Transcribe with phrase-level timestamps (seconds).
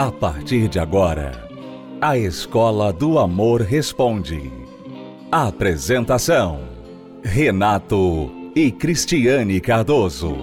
[0.00, 1.46] A partir de agora,
[2.00, 4.50] a Escola do Amor Responde.
[5.30, 6.60] Apresentação:
[7.22, 10.38] Renato e Cristiane Cardoso.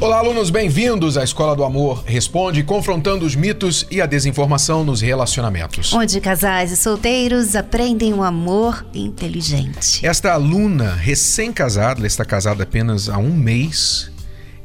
[0.00, 5.02] Olá, alunos, bem-vindos à Escola do Amor Responde, confrontando os mitos e a desinformação nos
[5.02, 5.92] relacionamentos.
[5.92, 10.06] Onde casais e solteiros aprendem um amor inteligente.
[10.06, 14.10] Esta aluna recém-casada, ela está casada apenas há um mês,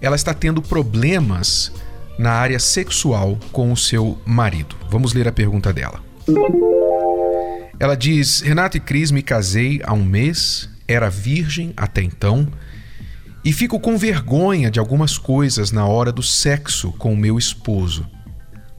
[0.01, 1.71] ela está tendo problemas
[2.17, 4.75] na área sexual com o seu marido.
[4.89, 5.99] Vamos ler a pergunta dela.
[7.79, 12.47] Ela diz: Renato e Cris, me casei há um mês, era virgem até então
[13.45, 18.09] e fico com vergonha de algumas coisas na hora do sexo com o meu esposo.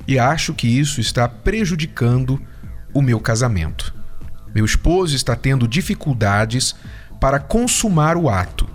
[0.09, 2.43] E acho que isso está prejudicando
[2.93, 3.95] o meu casamento.
[4.53, 6.75] Meu esposo está tendo dificuldades
[7.21, 8.69] para consumar o ato.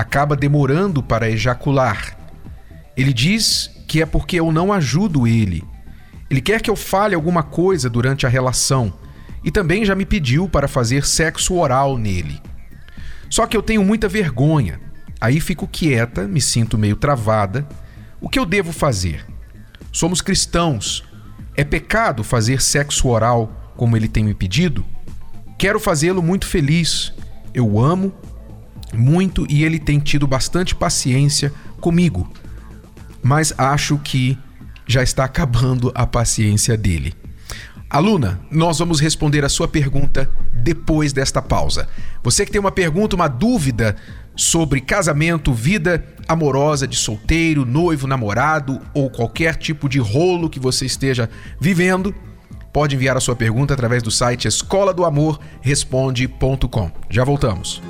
[0.00, 2.16] Acaba demorando para ejacular.
[2.96, 5.62] Ele diz que é porque eu não ajudo ele.
[6.30, 8.92] Ele quer que eu fale alguma coisa durante a relação
[9.42, 12.40] e também já me pediu para fazer sexo oral nele.
[13.28, 14.80] Só que eu tenho muita vergonha
[15.20, 17.68] Aí fico quieta, me sinto meio travada.
[18.20, 19.26] O que eu devo fazer?
[19.92, 21.04] Somos cristãos.
[21.54, 24.84] É pecado fazer sexo oral como ele tem me pedido?
[25.58, 27.12] Quero fazê-lo muito feliz.
[27.52, 28.14] Eu amo
[28.94, 32.30] muito e ele tem tido bastante paciência comigo.
[33.22, 34.38] Mas acho que
[34.86, 37.14] já está acabando a paciência dele.
[37.88, 41.88] Aluna, nós vamos responder a sua pergunta depois desta pausa.
[42.22, 43.96] Você que tem uma pergunta, uma dúvida
[44.36, 50.86] sobre casamento, vida amorosa de solteiro, noivo, namorado ou qualquer tipo de rolo que você
[50.86, 51.28] esteja
[51.60, 52.14] vivendo,
[52.72, 56.92] pode enviar a sua pergunta através do site escola do amor responde.com.
[57.10, 57.82] Já voltamos.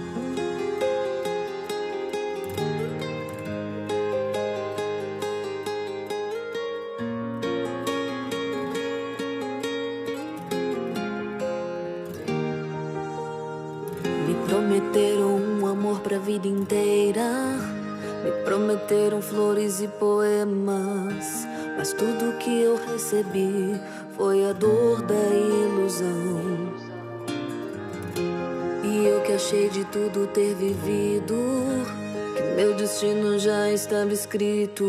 [33.91, 34.85] Estava escrito.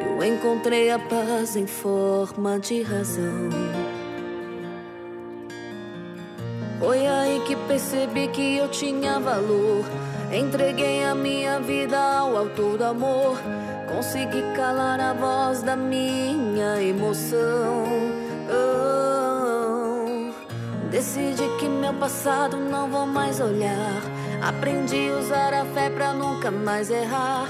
[0.00, 3.50] Eu encontrei a paz em forma de razão.
[6.78, 9.84] Foi aí que percebi que eu tinha valor.
[10.32, 13.38] Entreguei a minha vida ao autor do amor.
[13.94, 17.84] Consegui calar a voz da minha emoção.
[18.48, 20.32] Oh,
[20.90, 24.00] decidi que meu passado não vou mais olhar.
[24.40, 27.46] Aprendi a usar a fé pra nunca mais errar.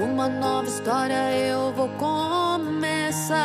[0.00, 3.36] Uma nova história eu vou começar.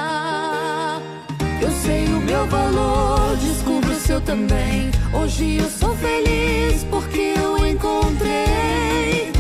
[1.62, 4.90] Eu sei o meu valor, descubro o seu também.
[5.14, 9.34] Hoje eu sou feliz porque eu encontrei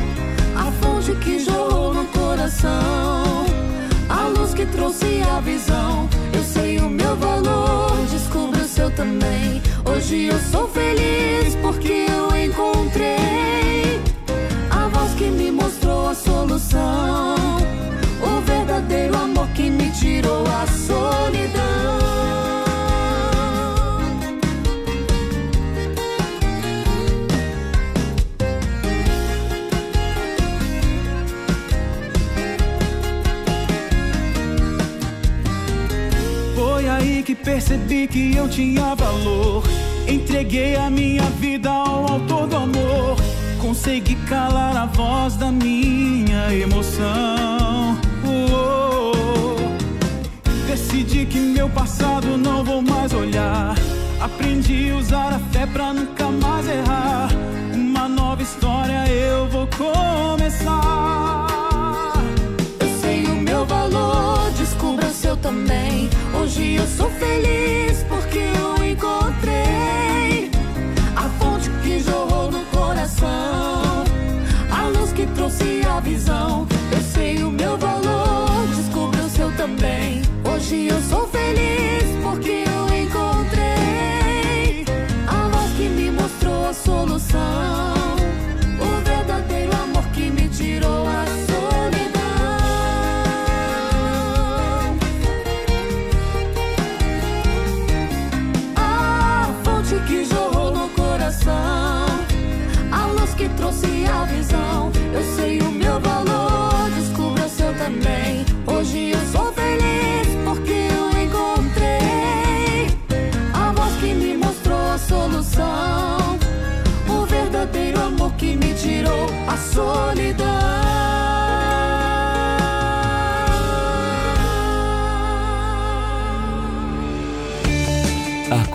[0.57, 3.45] a fonte que jorrou no coração,
[4.09, 6.09] a luz que trouxe a visão.
[6.33, 9.61] Eu sei o meu valor, descubro o seu também.
[9.85, 10.84] Hoje eu sou feliz
[37.65, 39.63] percebi que eu tinha valor.
[40.07, 43.17] Entreguei a minha vida ao autor do amor.
[43.59, 47.97] Consegui calar a voz da minha emoção.
[48.23, 50.67] Oh, oh.
[50.67, 53.73] Decidi que meu passado não vou mais olhar.
[54.21, 57.29] Aprendi a usar a fé pra nunca mais errar.
[57.73, 61.47] Uma nova história eu vou começar.
[62.79, 66.04] Eu sei o meu valor, descubra o seu também.
[66.45, 67.94] Hoje eu sou feliz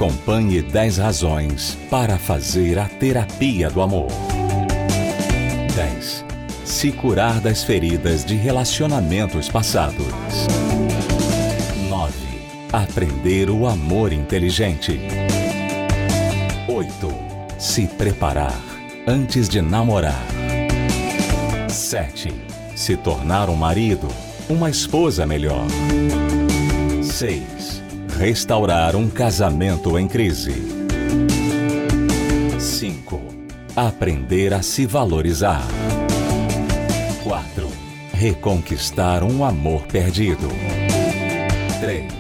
[0.01, 4.09] Acompanhe 10 razões para fazer a terapia do amor.
[5.77, 6.25] 10.
[6.65, 10.07] Se curar das feridas de relacionamentos passados.
[11.91, 12.15] 9.
[12.73, 14.99] Aprender o amor inteligente.
[16.67, 16.89] 8.
[17.59, 18.59] Se preparar
[19.07, 20.25] antes de namorar.
[21.69, 22.33] 7.
[22.75, 24.09] Se tornar um marido,
[24.49, 25.67] uma esposa melhor.
[27.03, 27.60] 6
[28.21, 30.53] restaurar um casamento em crise.
[32.59, 33.19] 5.
[33.75, 35.67] Aprender a se valorizar.
[37.25, 37.67] 4.
[38.13, 40.49] Reconquistar um amor perdido.
[41.81, 42.13] 3.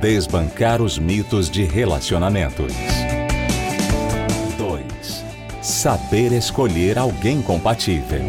[0.00, 2.72] Desbancar os mitos de relacionamentos.
[4.56, 5.24] 2.
[5.60, 8.22] Saber escolher alguém compatível.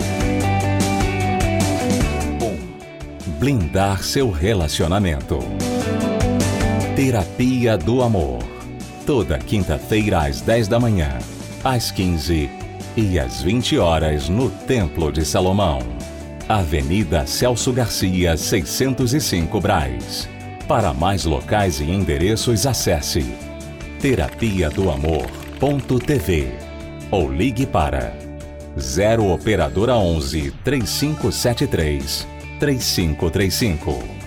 [3.25, 3.39] 1.
[3.39, 5.39] Blindar seu relacionamento.
[7.03, 8.43] Terapia do Amor.
[9.07, 11.17] Toda quinta-feira às 10 da manhã,
[11.63, 12.47] às 15
[12.95, 15.79] e às 20 horas no Templo de Salomão.
[16.47, 20.29] Avenida Celso Garcia, 605 Braz.
[20.67, 23.25] Para mais locais e endereços, acesse
[23.99, 26.51] terapia do amor.tv
[27.09, 28.13] ou ligue para
[28.79, 32.27] 0 operadora 11 3573
[32.59, 34.20] 3535.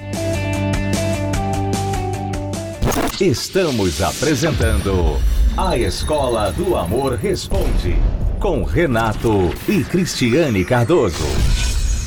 [3.21, 5.21] Estamos apresentando
[5.57, 7.97] A Escola do Amor Responde,
[8.41, 11.25] com Renato e Cristiane Cardoso.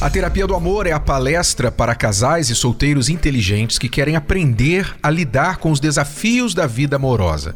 [0.01, 4.97] A Terapia do Amor é a palestra para casais e solteiros inteligentes que querem aprender
[5.01, 7.55] a lidar com os desafios da vida amorosa.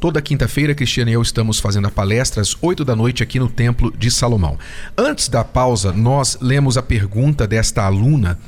[0.00, 3.48] Toda quinta-feira, Cristiane e eu estamos fazendo a palestra às 8 da noite aqui no
[3.48, 4.58] Templo de Salomão.
[4.98, 8.40] Antes da pausa, nós lemos a pergunta desta aluna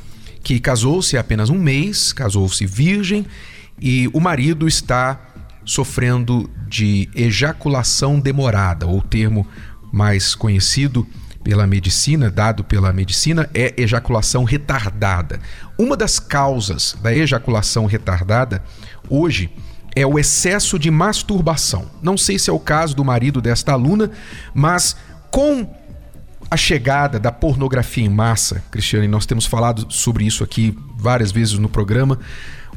[0.43, 3.25] que casou-se há apenas um mês, casou-se virgem
[3.83, 5.21] e o marido está
[5.65, 9.47] sofrendo de ejaculação demorada, ou termo
[9.93, 11.07] mais conhecido
[11.43, 15.41] pela medicina, dado pela medicina, é ejaculação retardada.
[15.77, 18.63] Uma das causas da ejaculação retardada
[19.11, 19.51] hoje
[19.97, 21.91] é o excesso de masturbação.
[22.01, 24.13] Não sei se é o caso do marido desta aluna,
[24.55, 24.97] mas
[25.31, 25.69] com
[26.49, 31.59] a chegada da pornografia em massa, Cristiane, nós temos falado sobre isso aqui várias vezes
[31.59, 32.19] no programa.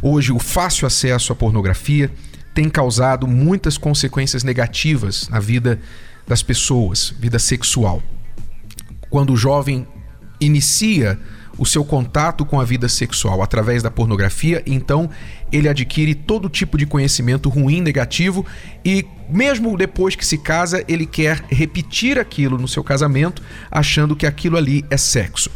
[0.01, 2.11] Hoje, o fácil acesso à pornografia
[2.53, 5.79] tem causado muitas consequências negativas na vida
[6.27, 8.01] das pessoas, vida sexual.
[9.09, 9.87] Quando o jovem
[10.39, 11.19] inicia
[11.57, 15.09] o seu contato com a vida sexual através da pornografia, então
[15.51, 18.45] ele adquire todo tipo de conhecimento ruim, negativo
[18.83, 23.41] e mesmo depois que se casa, ele quer repetir aquilo no seu casamento,
[23.71, 25.49] achando que aquilo ali é sexo.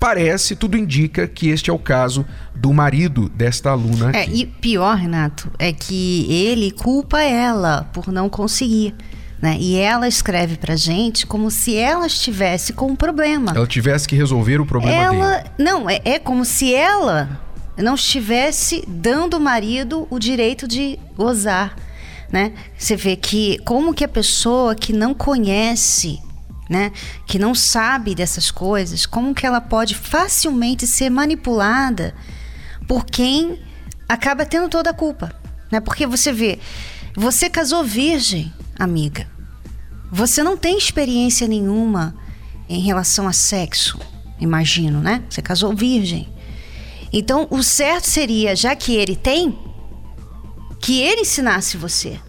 [0.00, 2.24] Parece, tudo indica que este é o caso
[2.56, 4.12] do marido desta aluna.
[4.16, 8.94] É, e pior, Renato, é que ele culpa ela por não conseguir.
[9.42, 9.58] Né?
[9.60, 13.52] E ela escreve pra gente como se ela estivesse com um problema.
[13.54, 15.50] Ela tivesse que resolver o problema ela, dele.
[15.58, 17.38] Não, é, é como se ela
[17.76, 21.76] não estivesse dando ao marido o direito de gozar.
[22.32, 22.54] Né?
[22.76, 26.20] Você vê que como que a pessoa que não conhece
[26.70, 26.92] né,
[27.26, 32.14] que não sabe dessas coisas, como que ela pode facilmente ser manipulada
[32.86, 33.60] por quem
[34.08, 35.34] acaba tendo toda a culpa,
[35.68, 35.80] né?
[35.80, 36.60] Porque você vê,
[37.16, 39.26] você casou virgem, amiga.
[40.12, 42.14] Você não tem experiência nenhuma
[42.68, 43.98] em relação a sexo,
[44.38, 45.24] imagino, né?
[45.28, 46.28] Você casou virgem.
[47.12, 49.58] Então, o certo seria, já que ele tem,
[50.80, 52.20] que ele ensinasse você.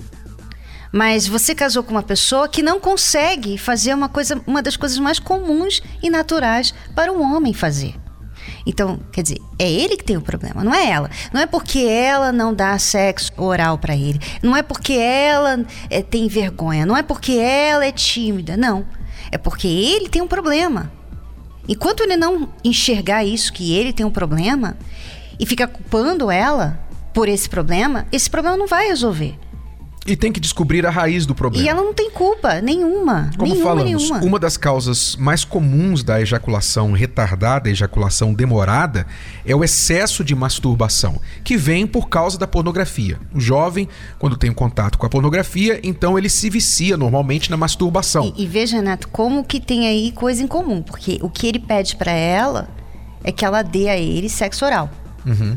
[0.92, 5.00] Mas você casou com uma pessoa que não consegue fazer uma coisa, uma das coisas
[5.00, 7.96] mais comuns e naturais para um homem fazer.
[8.66, 11.10] Então, quer dizer, é ele que tem o problema, não é ela.
[11.34, 14.20] Não é porque ela não dá sexo oral para ele.
[14.42, 16.86] Não é porque ela é, tem vergonha.
[16.86, 18.58] Não é porque ela é tímida.
[18.58, 18.86] Não.
[19.32, 20.92] É porque ele tem um problema.
[21.68, 24.78] Enquanto ele não enxergar isso, que ele tem um problema,
[25.40, 26.80] e fica culpando ela
[27.14, 29.38] por esse problema, esse problema não vai resolver.
[30.06, 31.64] E tem que descobrir a raiz do problema.
[31.64, 33.30] E ela não tem culpa nenhuma.
[33.38, 34.26] Como nenhuma, falamos, nenhuma.
[34.26, 39.06] uma das causas mais comuns da ejaculação retardada, ejaculação demorada,
[39.46, 43.20] é o excesso de masturbação, que vem por causa da pornografia.
[43.32, 47.58] O jovem, quando tem um contato com a pornografia, então ele se vicia normalmente na
[47.58, 48.34] masturbação.
[48.36, 51.60] E, e veja, Renato, como que tem aí coisa em comum, porque o que ele
[51.60, 52.68] pede para ela
[53.24, 54.90] é que ela dê a ele sexo oral.
[55.26, 55.56] Uhum.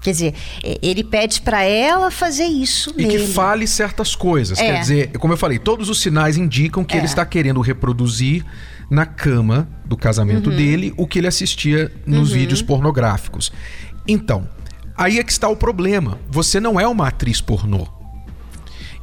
[0.00, 3.18] Quer dizer, é, ele pede para ela fazer isso E nele.
[3.26, 4.58] que fale certas coisas.
[4.58, 4.64] É.
[4.66, 6.98] Quer dizer, como eu falei, todos os sinais indicam que É.
[6.98, 8.44] ele está querendo reproduzir
[8.90, 10.56] na cama do casamento Uhum.
[10.56, 13.52] dele o que ele assistia nos vídeos pornográficos.
[14.08, 14.48] Então,
[14.96, 16.18] Aí é que está o problema.
[16.30, 17.86] Você não é uma atriz pornô.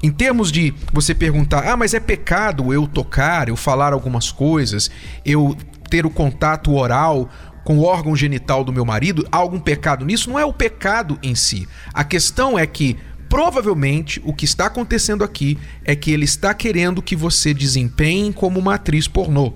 [0.03, 4.91] Em termos de você perguntar, ah, mas é pecado eu tocar, eu falar algumas coisas,
[5.25, 5.57] eu
[5.89, 7.27] ter o contato oral
[7.67, 10.29] com o órgão genital do meu marido, há algum pecado nisso?
[10.29, 11.67] Não é o pecado em si.
[11.93, 12.95] A questão é que
[13.27, 18.57] provavelmente o que está acontecendo aqui é que ele está querendo que você desempenhe como
[18.57, 19.51] uma atriz pornô.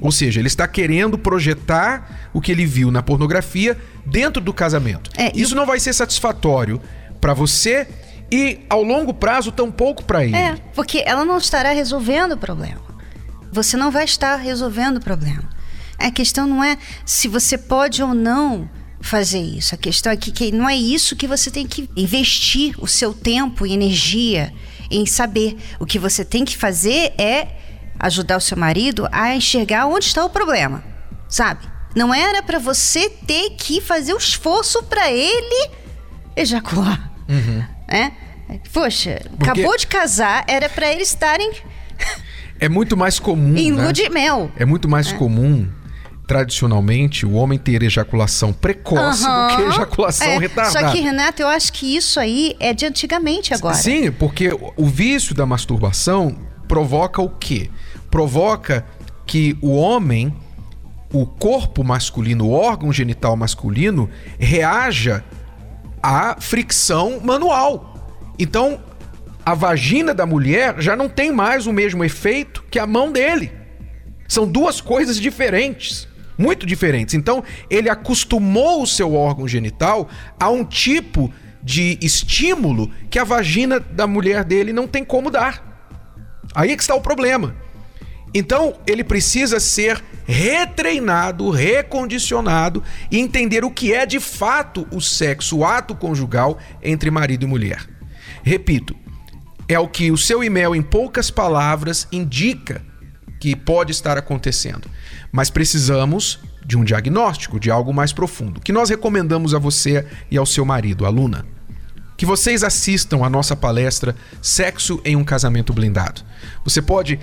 [0.00, 5.08] Ou seja, ele está querendo projetar o que ele viu na pornografia dentro do casamento.
[5.16, 6.80] É, Isso não vai ser satisfatório
[7.20, 7.86] para você
[8.32, 10.34] e ao longo prazo tampouco para ele.
[10.34, 12.82] É, porque ela não estará resolvendo o problema.
[13.52, 15.56] Você não vai estar resolvendo o problema.
[15.98, 18.68] A questão não é se você pode ou não
[19.00, 19.74] fazer isso.
[19.74, 23.12] A questão é que, que não é isso que você tem que investir o seu
[23.12, 24.52] tempo e energia
[24.90, 25.56] em saber.
[25.78, 27.48] O que você tem que fazer é
[27.98, 30.84] ajudar o seu marido a enxergar onde está o problema,
[31.28, 31.66] sabe?
[31.96, 35.70] Não era para você ter que fazer o esforço para ele
[36.36, 37.10] ejacular,
[37.88, 38.12] né?
[38.72, 41.50] Poxa, Porque- acabou de casar, era para eles estarem
[42.60, 43.54] É muito mais comum.
[43.58, 43.82] em né?
[43.82, 44.50] lua de mel.
[44.56, 45.68] É muito mais comum,
[46.28, 50.78] tradicionalmente, o homem ter ejaculação precoce do que ejaculação É, retardada.
[50.78, 53.74] Só que, Renato, eu acho que isso aí é de antigamente agora.
[53.74, 56.36] Sim, porque o vício da masturbação
[56.68, 57.70] provoca o quê?
[58.10, 58.84] Provoca
[59.26, 60.34] que o homem,
[61.12, 65.24] o corpo masculino, o órgão genital masculino, reaja
[66.02, 68.12] à fricção manual.
[68.38, 68.80] Então,
[69.46, 73.50] a vagina da mulher já não tem mais o mesmo efeito que a mão dele.
[74.28, 76.07] São duas coisas diferentes,
[76.38, 77.14] muito diferentes.
[77.14, 83.80] Então, ele acostumou o seu órgão genital a um tipo de estímulo que a vagina
[83.80, 85.66] da mulher dele não tem como dar.
[86.54, 87.54] Aí é que está o problema.
[88.32, 95.58] Então, ele precisa ser retreinado, recondicionado e entender o que é de fato o sexo,
[95.58, 97.88] o ato conjugal entre marido e mulher.
[98.42, 98.94] Repito,
[99.66, 102.82] é o que o seu e-mail, em poucas palavras, indica
[103.38, 104.88] que pode estar acontecendo.
[105.30, 108.60] Mas precisamos de um diagnóstico, de algo mais profundo.
[108.60, 111.44] Que nós recomendamos a você e ao seu marido, aluna?
[112.18, 116.22] que vocês assistam a nossa palestra Sexo em um Casamento Blindado.
[116.64, 117.18] Você pode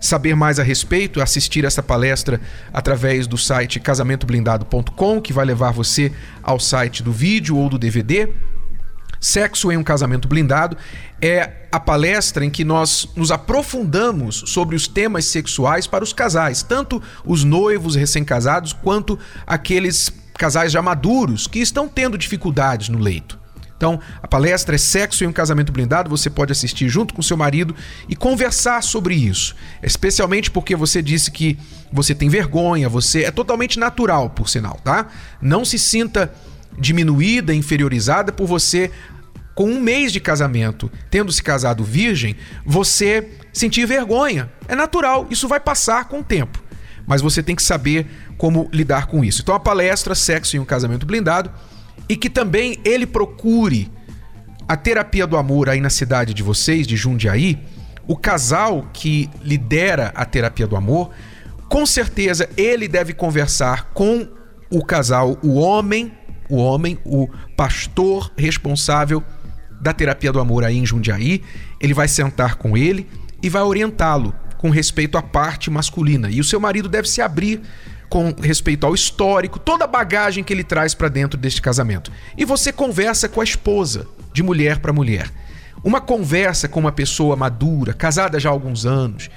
[0.00, 2.40] saber mais a respeito, assistir essa palestra
[2.72, 6.10] através do site casamentoblindado.com, que vai levar você
[6.42, 8.30] ao site do vídeo ou do DVD.
[9.20, 10.76] Sexo em um Casamento Blindado
[11.20, 16.62] é a palestra em que nós nos aprofundamos sobre os temas sexuais para os casais,
[16.62, 23.38] tanto os noivos recém-casados quanto aqueles casais já maduros que estão tendo dificuldades no leito.
[23.76, 26.10] Então, a palestra é Sexo em um Casamento Blindado.
[26.10, 27.76] Você pode assistir junto com seu marido
[28.08, 29.54] e conversar sobre isso.
[29.80, 31.56] Especialmente porque você disse que
[31.92, 35.06] você tem vergonha, você é totalmente natural, por sinal, tá?
[35.40, 36.34] Não se sinta
[36.78, 38.90] diminuída, inferiorizada por você,
[39.54, 44.48] com um mês de casamento, tendo se casado virgem, você sentir vergonha.
[44.68, 46.62] É natural, isso vai passar com o tempo.
[47.06, 48.06] Mas você tem que saber
[48.36, 49.42] como lidar com isso.
[49.42, 51.50] Então, a palestra Sexo em um Casamento Blindado
[52.08, 53.90] e que também ele procure
[54.68, 57.58] a terapia do amor aí na cidade de vocês, de Jundiaí,
[58.06, 61.10] o casal que lidera a terapia do amor,
[61.68, 64.28] com certeza ele deve conversar com
[64.70, 66.12] o casal, o homem,
[66.48, 69.22] o homem, o pastor responsável
[69.80, 71.42] da terapia do amor aí em Jundiaí,
[71.80, 73.06] ele vai sentar com ele
[73.42, 76.28] e vai orientá-lo com respeito à parte masculina.
[76.30, 77.60] E o seu marido deve se abrir
[78.08, 82.10] com respeito ao histórico, toda a bagagem que ele traz para dentro deste casamento.
[82.36, 85.30] E você conversa com a esposa, de mulher para mulher.
[85.84, 89.30] Uma conversa com uma pessoa madura, casada já há alguns anos,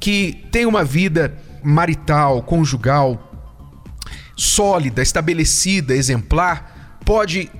[0.00, 3.27] que tem uma vida marital, conjugal
[4.38, 7.50] sólida, estabelecida, exemplar, pode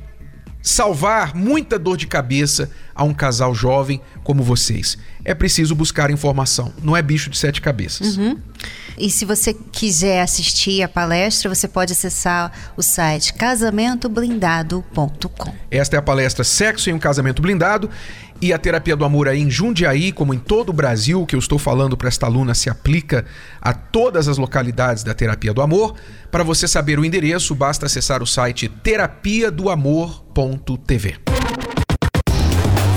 [0.62, 4.98] salvar muita dor de cabeça a um casal jovem como vocês.
[5.24, 8.16] É preciso buscar informação, não é bicho de sete cabeças.
[8.96, 15.54] E se você quiser assistir a palestra, você pode acessar o site casamentoblindado.com.
[15.70, 17.88] Esta é a palestra Sexo em um Casamento Blindado
[18.40, 21.38] e a terapia do amor aí em Jundiaí, como em todo o Brasil, que eu
[21.38, 23.24] estou falando para esta aluna, se aplica
[23.60, 25.94] a todas as localidades da terapia do amor.
[26.30, 31.16] Para você saber o endereço, basta acessar o site terapia do amor.tv.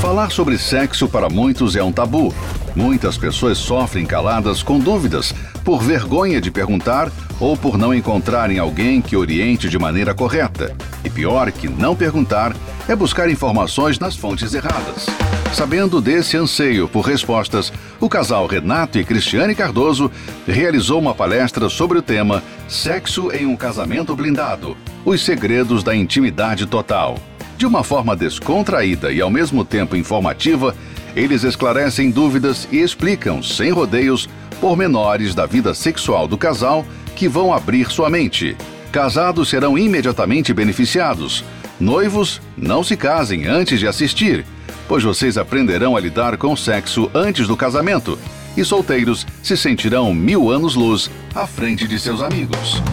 [0.01, 2.33] Falar sobre sexo para muitos é um tabu.
[2.75, 5.33] Muitas pessoas sofrem caladas com dúvidas,
[5.63, 10.75] por vergonha de perguntar ou por não encontrarem alguém que oriente de maneira correta.
[11.03, 12.55] E pior que não perguntar
[12.87, 15.05] é buscar informações nas fontes erradas.
[15.53, 20.09] Sabendo desse anseio por respostas, o casal Renato e Cristiane Cardoso
[20.47, 26.65] realizou uma palestra sobre o tema Sexo em um Casamento Blindado Os Segredos da Intimidade
[26.65, 27.17] Total.
[27.57, 30.75] De uma forma descontraída e ao mesmo tempo informativa,
[31.15, 34.27] eles esclarecem dúvidas e explicam, sem rodeios,
[34.59, 36.85] pormenores da vida sexual do casal
[37.15, 38.55] que vão abrir sua mente.
[38.91, 41.43] Casados serão imediatamente beneficiados.
[41.81, 44.45] Noivos, não se casem antes de assistir,
[44.87, 48.19] pois vocês aprenderão a lidar com o sexo antes do casamento.
[48.55, 52.83] E solteiros se sentirão mil anos-luz à frente de seus amigos.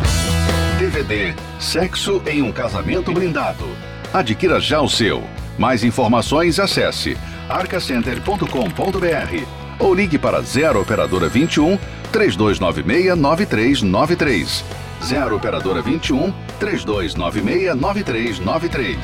[0.78, 3.66] DVD Sexo em um Casamento Blindado.
[4.10, 5.22] Adquira já o seu.
[5.58, 7.14] Mais informações acesse
[7.46, 9.44] arcacenter.com.br
[9.78, 11.76] ou ligue para 0 operadora 21
[12.10, 14.64] 3296 9393.
[15.02, 18.98] 0 operadora 21 3296 9393.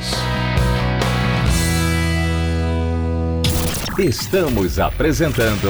[3.97, 5.69] Estamos apresentando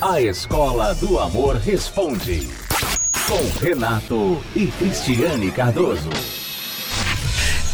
[0.00, 2.48] A Escola do Amor Responde
[3.28, 6.08] com Renato e Cristiane Cardoso.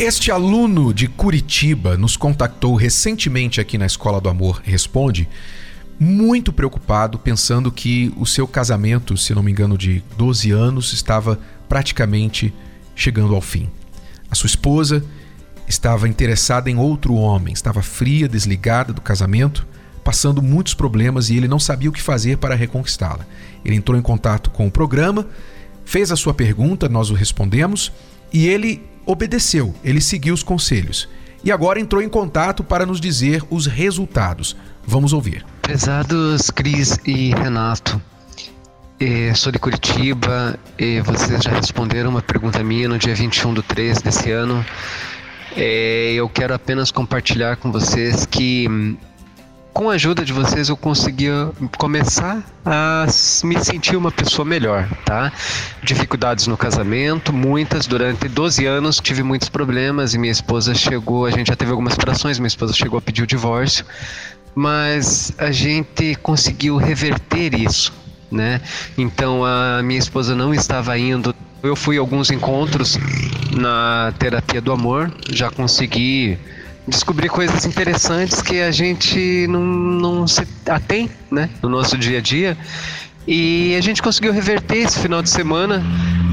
[0.01, 5.29] Este aluno de Curitiba nos contactou recentemente aqui na Escola do Amor Responde,
[5.97, 11.39] muito preocupado, pensando que o seu casamento, se não me engano, de 12 anos, estava
[11.69, 12.55] praticamente
[12.95, 13.69] chegando ao fim.
[14.31, 15.05] A sua esposa
[15.67, 19.67] estava interessada em outro homem, estava fria, desligada do casamento,
[20.03, 23.27] passando muitos problemas e ele não sabia o que fazer para reconquistá-la.
[23.65, 25.27] Ele entrou em contato com o programa,
[25.85, 27.91] fez a sua pergunta, nós o respondemos
[28.33, 31.09] e ele obedeceu, ele seguiu os conselhos.
[31.43, 34.57] E agora entrou em contato para nos dizer os resultados.
[34.87, 35.45] Vamos ouvir.
[35.61, 38.01] Prezados Cris e Renato,
[39.01, 43.63] eh, sou de Curitiba e vocês já responderam uma pergunta minha no dia 21 do
[43.63, 44.65] 3 desse ano.
[45.57, 48.97] Eh, eu quero apenas compartilhar com vocês que hum,
[49.73, 51.27] com a ajuda de vocês eu consegui
[51.77, 53.07] começar a
[53.43, 55.33] me sentir uma pessoa melhor, tá?
[55.83, 61.31] Dificuldades no casamento, muitas, durante 12 anos tive muitos problemas e minha esposa chegou, a
[61.33, 63.85] gente já teve algumas separações, minha esposa chegou a pedir o divórcio,
[64.55, 67.93] mas a gente conseguiu reverter isso,
[68.31, 68.61] né?
[68.97, 71.35] Então a minha esposa não estava indo
[71.65, 72.99] eu fui a alguns encontros
[73.57, 76.39] na terapia do amor, já consegui
[76.87, 82.21] descobrir coisas interessantes que a gente não, não se atém né, no nosso dia a
[82.21, 82.57] dia.
[83.27, 85.83] E a gente conseguiu reverter esse final de semana.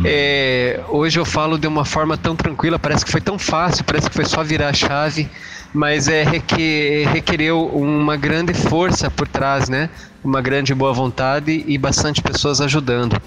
[0.04, 4.10] É, hoje eu falo de uma forma tão tranquila, parece que foi tão fácil, parece
[4.10, 5.30] que foi só virar a chave,
[5.74, 9.90] mas é requer, requereu uma grande força por trás, né?
[10.24, 13.22] Uma grande boa vontade e bastante pessoas ajudando.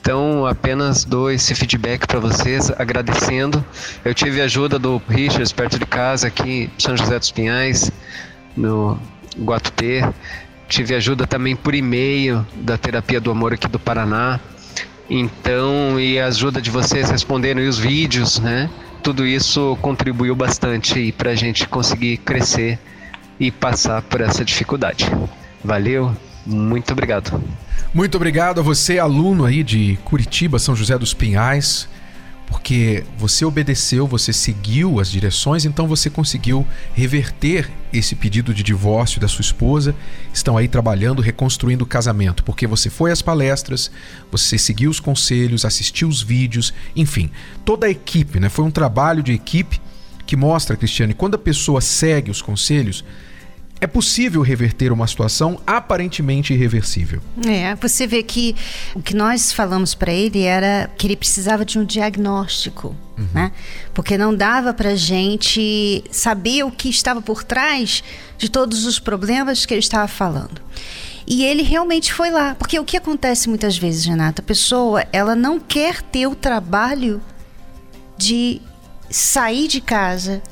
[0.00, 3.62] Então, apenas dou esse feedback para vocês, agradecendo.
[4.04, 7.92] Eu tive ajuda do Richards perto de casa, aqui em São José dos Pinhais,
[8.56, 8.98] no
[9.38, 10.02] Guatutê.
[10.68, 14.40] Tive ajuda também por e-mail da Terapia do Amor aqui do Paraná.
[15.08, 18.70] Então, e a ajuda de vocês respondendo os vídeos, né?
[19.02, 22.78] Tudo isso contribuiu bastante para a gente conseguir crescer
[23.38, 25.10] e passar por essa dificuldade.
[25.64, 26.14] Valeu,
[26.46, 27.42] muito obrigado.
[27.92, 31.88] Muito obrigado a você, aluno aí de Curitiba, São José dos Pinhais,
[32.50, 39.20] porque você obedeceu, você seguiu as direções, então você conseguiu reverter esse pedido de divórcio
[39.20, 39.94] da sua esposa.
[40.34, 43.88] Estão aí trabalhando, reconstruindo o casamento, porque você foi às palestras,
[44.32, 47.30] você seguiu os conselhos, assistiu os vídeos, enfim,
[47.64, 48.48] toda a equipe, né?
[48.48, 49.80] Foi um trabalho de equipe
[50.26, 53.04] que mostra, Cristiane, quando a pessoa segue os conselhos,
[53.80, 57.22] é possível reverter uma situação aparentemente irreversível.
[57.46, 58.54] É, você vê que
[58.94, 63.26] o que nós falamos para ele era que ele precisava de um diagnóstico, uhum.
[63.32, 63.52] né?
[63.94, 68.04] Porque não dava para gente saber o que estava por trás
[68.36, 70.60] de todos os problemas que ele estava falando.
[71.26, 75.34] E ele realmente foi lá, porque o que acontece muitas vezes, Renata, a pessoa ela
[75.34, 77.20] não quer ter o trabalho
[78.18, 78.60] de
[79.08, 80.42] sair de casa,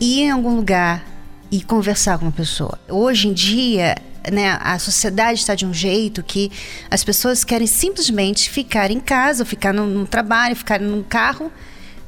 [0.00, 1.15] ir em algum lugar
[1.50, 2.78] e conversar com uma pessoa.
[2.88, 3.96] Hoje em dia,
[4.30, 6.50] né, a sociedade está de um jeito que
[6.90, 11.50] as pessoas querem simplesmente ficar em casa, ficar no, no trabalho, ficar no carro,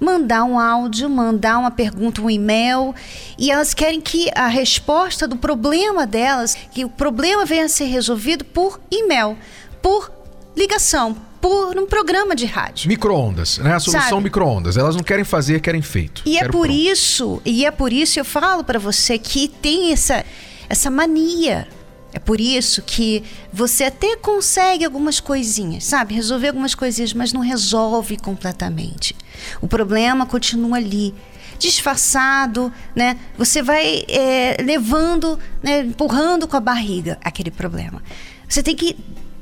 [0.00, 2.94] mandar um áudio, mandar uma pergunta, um e-mail,
[3.36, 7.86] e elas querem que a resposta do problema delas, que o problema venha a ser
[7.86, 9.36] resolvido por e-mail,
[9.82, 10.10] por
[10.56, 12.88] ligação, por um programa de rádio.
[12.88, 13.74] Microondas, né?
[13.74, 14.76] A solução microondas.
[14.76, 16.22] Elas não querem fazer, querem feito.
[16.26, 16.72] E Quero é por pronto.
[16.72, 20.24] isso, e é por isso eu falo para você que tem essa
[20.68, 21.66] essa mania.
[22.12, 23.22] É por isso que
[23.52, 26.14] você até consegue algumas coisinhas, sabe?
[26.14, 29.14] Resolver algumas coisinhas, mas não resolve completamente.
[29.60, 31.14] O problema continua ali.
[31.58, 33.18] disfarçado, né?
[33.36, 38.00] Você vai é, levando, né, empurrando com a barriga aquele problema.
[38.48, 38.96] Você tem que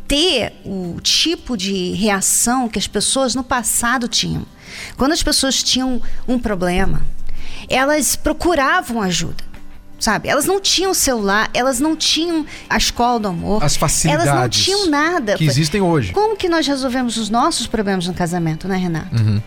[0.06, 4.46] ter o tipo de reação que as pessoas no passado tinham.
[4.96, 7.02] Quando as pessoas tinham um problema,
[7.68, 9.44] elas procuravam ajuda
[9.98, 10.28] sabe?
[10.28, 13.64] Elas não tinham celular, elas não tinham a escola do amor.
[13.64, 14.26] As facilidades.
[14.26, 15.36] Elas não tinham nada.
[15.36, 16.12] Que existem hoje.
[16.12, 19.16] Como que nós resolvemos os nossos problemas no casamento, né, Renato?
[19.16, 19.42] Uhum.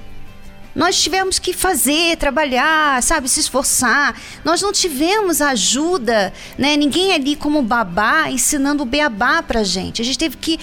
[0.76, 4.16] Nós tivemos que fazer, trabalhar, sabe, se esforçar.
[4.46, 6.78] Nós não tivemos ajuda, né?
[6.78, 10.02] Ninguém ali como babá ensinando o beabá pra gente.
[10.02, 10.60] A gente teve que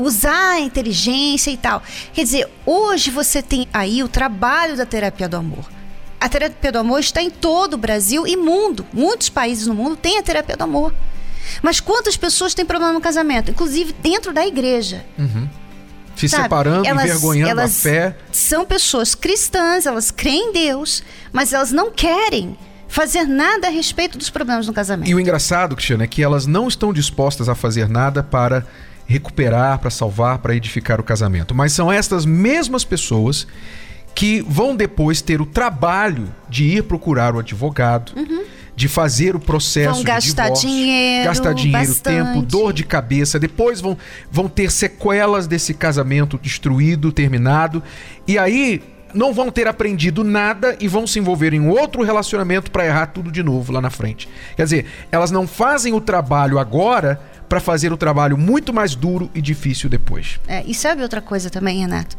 [0.00, 1.82] usar a inteligência e tal.
[2.12, 5.78] Quer dizer, hoje você tem aí o trabalho da terapia do amor
[6.20, 8.84] a terapia do amor está em todo o Brasil e mundo.
[8.92, 10.92] Muitos países no mundo têm a terapia do amor.
[11.62, 13.50] Mas quantas pessoas têm problema no casamento?
[13.50, 15.04] Inclusive dentro da igreja.
[15.18, 15.48] Uhum.
[16.18, 16.42] Se Sabe?
[16.44, 18.16] separando, elas, envergonhando elas a fé.
[18.32, 21.02] São pessoas cristãs, elas creem em Deus,
[21.32, 22.56] mas elas não querem
[22.88, 25.08] fazer nada a respeito dos problemas no casamento.
[25.08, 28.66] E o engraçado, Cristiano, é que elas não estão dispostas a fazer nada para
[29.06, 31.54] recuperar, para salvar, para edificar o casamento.
[31.54, 33.46] Mas são estas mesmas pessoas
[34.14, 38.42] que vão depois ter o trabalho de ir procurar o advogado, Uhum.
[38.78, 42.16] De fazer o processo Vão gastar de divórcio, dinheiro, gastar dinheiro, bastante.
[42.16, 43.36] tempo, dor de cabeça.
[43.36, 43.98] Depois vão,
[44.30, 47.82] vão ter sequelas desse casamento destruído, terminado,
[48.24, 48.80] e aí
[49.14, 53.30] não vão ter aprendido nada e vão se envolver em outro relacionamento para errar tudo
[53.30, 54.28] de novo lá na frente.
[54.56, 59.30] Quer dizer, elas não fazem o trabalho agora para fazer o trabalho muito mais duro
[59.34, 60.38] e difícil depois.
[60.46, 62.16] É, e sabe outra coisa também, Renato?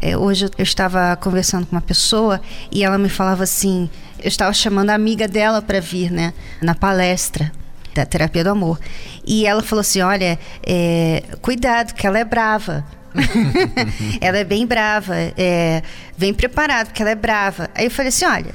[0.00, 4.52] É, hoje eu, estava conversando com uma pessoa e ela me falava assim: eu estava
[4.52, 7.52] chamando a amiga dela para vir, né, na palestra
[7.94, 8.80] da terapia do amor.
[9.24, 12.84] E ela falou assim: olha, é, cuidado, que ela é brava.
[14.20, 15.82] ela é bem brava, é,
[16.16, 17.70] bem preparada, porque ela é brava.
[17.74, 18.54] Aí eu falei assim: olha,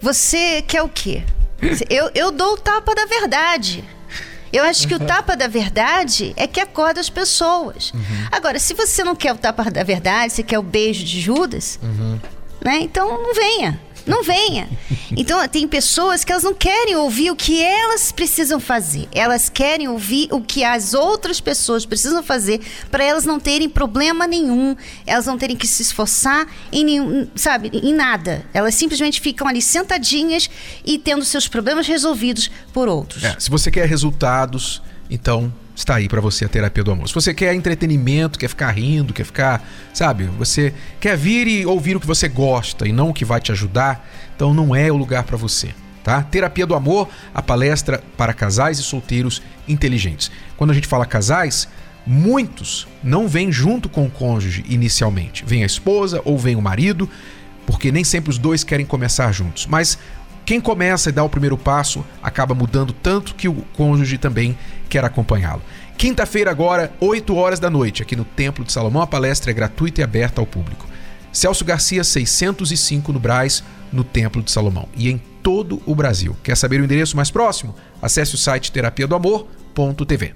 [0.00, 1.22] você quer o quê?
[1.88, 3.82] Eu, eu dou o tapa da verdade.
[4.52, 7.92] Eu acho que o tapa da verdade é que acorda as pessoas.
[8.30, 11.78] Agora, se você não quer o tapa da verdade, você quer o beijo de Judas,
[12.64, 12.78] né?
[12.80, 13.80] Então não venha.
[14.06, 14.68] Não venha.
[15.16, 19.08] Então tem pessoas que elas não querem ouvir o que elas precisam fazer.
[19.12, 24.26] Elas querem ouvir o que as outras pessoas precisam fazer para elas não terem problema
[24.26, 24.76] nenhum.
[25.06, 28.46] Elas não terem que se esforçar em nenhum, sabe, em nada.
[28.54, 30.48] Elas simplesmente ficam ali sentadinhas
[30.84, 33.24] e tendo seus problemas resolvidos por outros.
[33.24, 37.06] É, se você quer resultados, então está aí para você a terapia do amor.
[37.06, 39.62] Se você quer entretenimento, quer ficar rindo, quer ficar,
[39.92, 43.40] sabe, você quer vir e ouvir o que você gosta e não o que vai
[43.40, 45.68] te ajudar, então não é o lugar para você,
[46.02, 46.22] tá?
[46.22, 50.30] Terapia do amor, a palestra para casais e solteiros inteligentes.
[50.56, 51.68] Quando a gente fala casais,
[52.06, 55.44] muitos não vêm junto com o cônjuge inicialmente.
[55.44, 57.08] Vem a esposa ou vem o marido,
[57.66, 59.98] porque nem sempre os dois querem começar juntos, mas
[60.46, 64.56] quem começa e dá o primeiro passo acaba mudando tanto que o cônjuge também
[64.88, 65.60] quer acompanhá-lo.
[65.98, 70.00] Quinta-feira, agora, 8 horas da noite, aqui no Templo de Salomão, a palestra é gratuita
[70.00, 70.86] e aberta ao público.
[71.32, 74.88] Celso Garcia, 605 no Braz, no Templo de Salomão.
[74.96, 76.36] E em todo o Brasil.
[76.44, 77.74] Quer saber o endereço mais próximo?
[78.00, 80.32] Acesse o site terapia do amor.tv.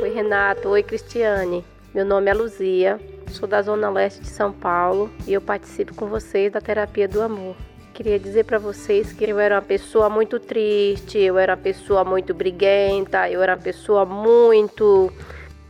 [0.00, 0.70] Oi, Renato.
[0.70, 1.62] Oi, Cristiane.
[1.94, 6.06] Meu nome é Luzia, sou da Zona Leste de São Paulo e eu participo com
[6.06, 7.54] vocês da Terapia do Amor.
[7.94, 12.02] Queria dizer para vocês que eu era uma pessoa muito triste, eu era uma pessoa
[12.02, 15.12] muito briguenta, eu era uma pessoa muito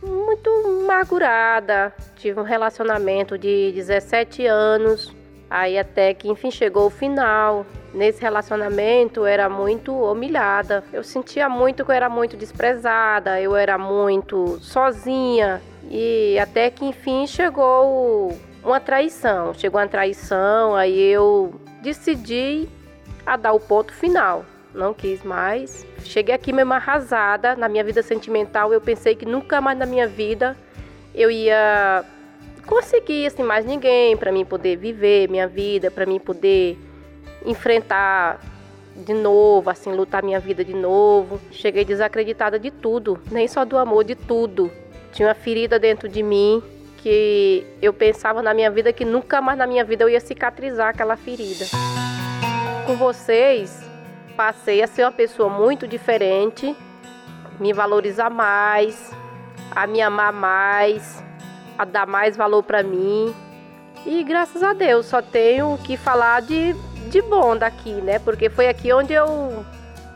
[0.01, 1.93] muito amargurada.
[2.15, 5.13] Tive um relacionamento de 17 anos,
[5.49, 7.65] aí até que enfim chegou o final.
[7.93, 10.81] Nesse relacionamento eu era muito humilhada.
[10.93, 16.85] Eu sentia muito que eu era muito desprezada, eu era muito sozinha e até que
[16.85, 18.33] enfim chegou
[18.63, 19.53] uma traição.
[19.53, 21.53] Chegou uma traição, aí eu
[21.83, 22.67] decidi
[23.25, 24.45] a dar o ponto final.
[24.73, 25.85] Não quis mais.
[26.03, 28.73] Cheguei aqui mesmo arrasada na minha vida sentimental.
[28.73, 30.57] Eu pensei que nunca mais na minha vida
[31.13, 32.03] eu ia
[32.65, 36.77] conseguir assim mais ninguém para mim poder viver minha vida, para mim poder
[37.45, 38.39] enfrentar
[38.95, 41.39] de novo, assim, lutar minha vida de novo.
[41.51, 44.71] Cheguei desacreditada de tudo, nem só do amor, de tudo.
[45.11, 46.63] Tinha uma ferida dentro de mim
[47.03, 50.87] que eu pensava na minha vida que nunca mais na minha vida eu ia cicatrizar
[50.87, 51.65] aquela ferida.
[52.87, 53.83] Com vocês,
[54.37, 56.73] passei a ser uma pessoa muito diferente,
[57.59, 59.11] me valorizar mais,
[59.75, 61.21] a me amar mais,
[61.77, 63.35] a dar mais valor para mim.
[64.05, 66.71] E graças a Deus, só tenho que falar de,
[67.09, 68.17] de bom daqui, né?
[68.19, 69.65] Porque foi aqui onde eu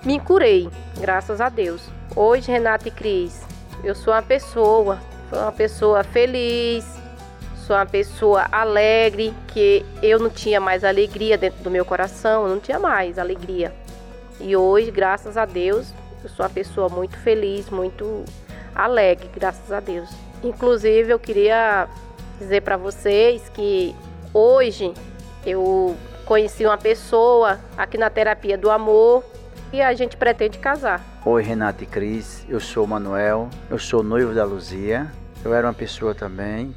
[0.05, 0.69] me curei,
[1.01, 1.89] graças a Deus.
[2.15, 3.45] Hoje, Renata e Cris,
[3.83, 4.97] eu sou uma pessoa,
[5.29, 6.85] sou uma pessoa feliz,
[7.65, 12.49] sou uma pessoa alegre, que eu não tinha mais alegria dentro do meu coração, eu
[12.49, 13.73] não tinha mais alegria.
[14.39, 18.23] E hoje, graças a Deus, eu sou uma pessoa muito feliz, muito
[18.73, 20.09] alegre, graças a Deus.
[20.43, 21.87] Inclusive, eu queria
[22.39, 23.95] dizer para vocês que
[24.33, 24.93] hoje
[25.45, 29.23] eu conheci uma pessoa aqui na terapia do amor
[29.71, 31.01] e a gente pretende casar.
[31.25, 35.11] Oi, Renata e Cris, eu sou o Manuel, eu sou noivo da Luzia.
[35.43, 36.75] Eu era uma pessoa também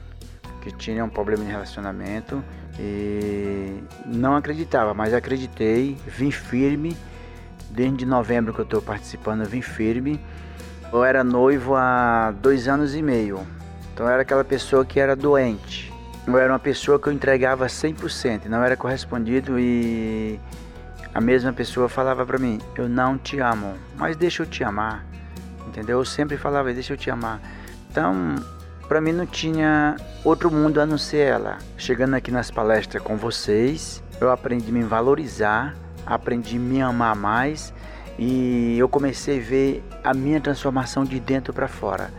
[0.61, 2.43] que tinha um problema de relacionamento
[2.79, 6.97] e não acreditava, mas acreditei, vim firme.
[7.71, 10.21] Desde novembro que eu estou participando, eu vim firme.
[10.93, 13.47] Eu era noivo há dois anos e meio,
[13.95, 15.93] então eu era aquela pessoa que era doente.
[16.27, 20.39] Eu era uma pessoa que eu entregava 100%, não era correspondido e
[21.15, 25.05] a mesma pessoa falava para mim: Eu não te amo, mas deixa eu te amar.
[25.67, 25.99] Entendeu?
[25.99, 27.41] Eu sempre falava: Deixa eu te amar.
[27.91, 28.37] Então,
[28.89, 31.59] para mim não tinha outro mundo a não ser ela.
[31.77, 35.75] Chegando aqui nas palestras com vocês, eu aprendi a me valorizar,
[36.07, 37.73] aprendi a me amar mais
[38.19, 42.11] e eu comecei a ver a minha transformação de dentro para fora.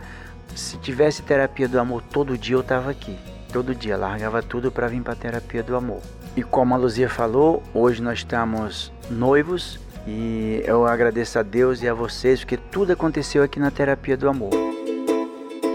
[0.54, 3.16] Se tivesse terapia do amor todo dia, eu estava aqui.
[3.52, 6.02] Todo dia, largava tudo para vir para terapia do amor.
[6.34, 11.88] E como a Luzia falou, hoje nós estamos noivos e eu agradeço a Deus e
[11.88, 14.50] a vocês porque tudo aconteceu aqui na terapia do amor.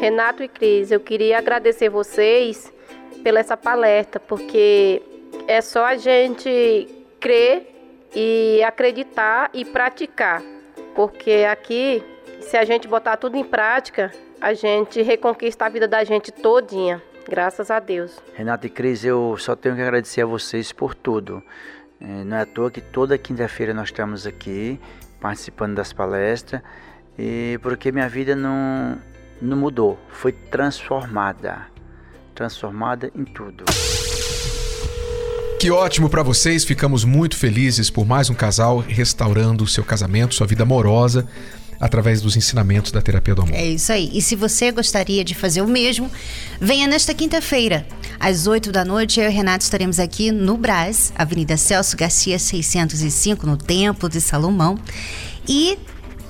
[0.02, 2.74] Renato e Cris, eu queria agradecer vocês
[3.24, 5.02] pela essa palestra, porque
[5.48, 6.88] é só a gente
[7.20, 7.68] crer
[8.16, 10.42] e acreditar e praticar.
[10.96, 12.04] Porque aqui,
[12.42, 17.02] se a gente botar tudo em prática, a gente reconquista a vida da gente todinha.
[17.30, 18.12] Graças a Deus.
[18.36, 21.44] Renato e Cris, eu só tenho que agradecer a vocês por tudo.
[22.00, 24.80] É, não é à toa que toda quinta-feira nós estamos aqui
[25.20, 26.62] participando das palestras
[27.18, 28.98] e porque minha vida não,
[29.42, 31.68] não mudou, foi transformada.
[32.34, 33.66] Transformada em tudo.
[35.60, 40.36] Que ótimo para vocês, ficamos muito felizes por mais um casal restaurando o seu casamento,
[40.36, 41.28] sua vida amorosa
[41.80, 43.54] através dos ensinamentos da terapia do amor.
[43.54, 44.10] É isso aí.
[44.14, 46.10] E se você gostaria de fazer o mesmo,
[46.60, 47.86] venha nesta quinta-feira,
[48.20, 49.20] às 8 da noite.
[49.20, 54.22] Eu e o Renato estaremos aqui no Brás, Avenida Celso Garcia 605, no Templo de
[54.22, 54.78] Salomão.
[55.48, 55.78] E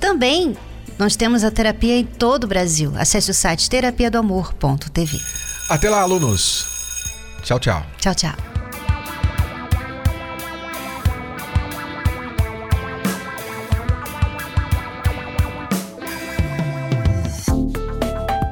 [0.00, 0.56] também
[0.98, 2.92] nós temos a terapia em todo o Brasil.
[2.96, 5.18] Acesse o site terapiadoamor.tv.
[5.68, 6.66] Até lá, alunos.
[7.42, 7.86] Tchau, tchau.
[7.98, 8.47] Tchau, tchau.